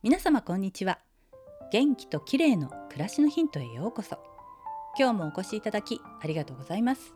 [0.00, 1.00] 皆様こんにちは。
[1.72, 4.16] 元気と綺麗の暮らしのヒントへようこそ。
[4.96, 7.12] 今日もお越しいただきありがとうございます。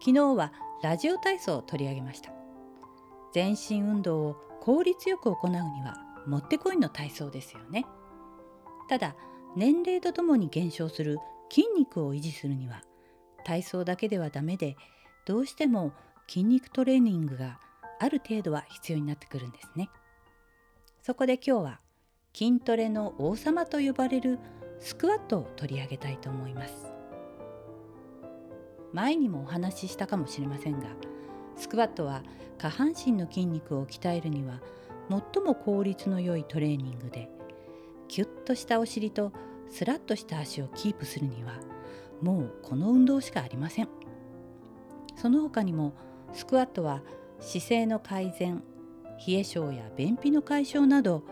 [0.00, 2.32] 昨日はラジオ体操を取り上げました。
[3.34, 7.84] 全身運動を効率よく行うにはもってこいの体操ですよね。
[8.88, 9.14] ただ
[9.54, 11.18] 年齢とともに減少する
[11.50, 12.84] 筋肉を維持するには
[13.44, 14.78] 体操だけではダメで
[15.26, 15.92] どうしても
[16.26, 17.60] 筋肉トレーニングが
[18.00, 19.90] ある程度は必要になってくるんですね。
[21.06, 21.80] そこで今日は
[22.34, 24.40] 筋トレの王様と呼ばれる
[24.80, 26.92] スクワットを取り上げたいと思います。
[28.92, 30.88] 前にもお話ししたかもしれませんが
[31.54, 32.24] スクワットは
[32.58, 34.60] 下半身の筋肉を鍛えるには
[35.08, 37.30] 最も効率の良いトレーニングで
[38.08, 39.30] キュッとしたお尻と
[39.70, 41.52] スラッとした足をキープするには
[42.20, 43.88] もうこの運動しかありません。
[45.14, 45.94] その他にも
[46.32, 47.00] スクワットは
[47.38, 48.64] 姿勢の改善
[49.26, 51.22] 冷え性や便秘の解消など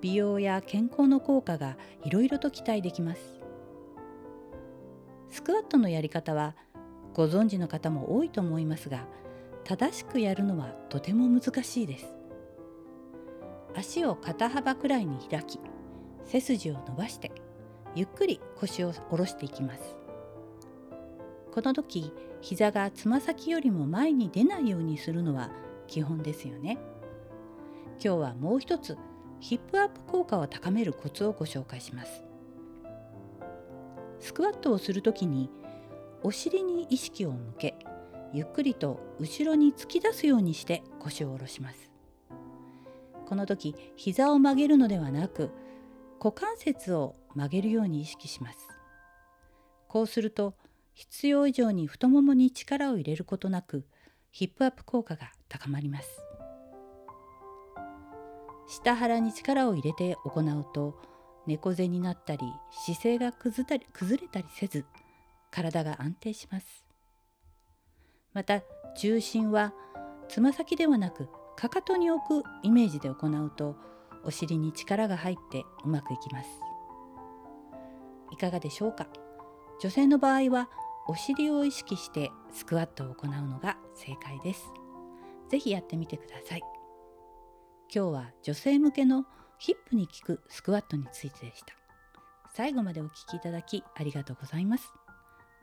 [0.00, 3.40] 美容や健康の効果がいろいろと期待できます。
[5.28, 6.56] スクワットのやり方は
[7.14, 9.06] ご存知の方も多いと思いますが
[9.64, 12.06] 正しくやるのはとても難しいです。
[13.76, 15.60] 足を肩幅くらいに開き
[16.24, 17.30] 背筋を伸ばして
[17.94, 19.96] ゆっくり腰を下ろしていきます。
[21.52, 25.50] この時膝がつま先よりも前に出ないようにするのは
[25.86, 26.78] 基本ですよね。
[28.02, 28.96] 今日はもう一つ
[29.40, 32.22] ヒップアップ効果を高めるコツをご紹介します。
[34.20, 35.50] スクワットをするときに
[36.22, 37.74] お尻に意識を向け
[38.32, 41.90] ゆっくりと後ろに突き出すようにして腰を下ろします。
[43.26, 45.50] この時膝を曲げるのではなく
[46.18, 48.58] 股関節を曲げるように意識します。
[49.88, 50.54] こうすると
[50.92, 53.86] 必要以上に太ももに力を入れることなく
[54.30, 56.29] ヒップアップ効果が高まります。
[58.70, 60.94] 下腹に力を入れて行うと
[61.44, 63.66] 猫背になったり姿勢が崩
[64.16, 64.84] れたりせず
[65.50, 66.84] 体が安定します。
[68.32, 68.62] また
[68.96, 69.74] 重心は
[70.28, 73.74] つま先ではなくかかとに置くイメージで行うと
[74.22, 76.48] お尻に力が入ってうまくいきます。
[78.30, 79.08] いかがでしょうか？
[79.80, 80.70] 女性の場合は
[81.08, 84.64] お尻を意識してスクワットを行うのが正解です。
[85.48, 86.62] ぜひやってみてください。
[87.92, 89.24] 今日は女性向けの
[89.58, 91.74] ヒップに効くスクワットについてでした。
[92.54, 94.92] 最後までお聴きいただきありがとうございます。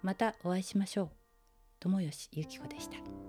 [0.03, 1.09] またお会いしましょう。
[1.79, 3.26] 友吉ゆき子でした。